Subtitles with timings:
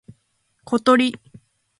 [0.65, 1.13] ことり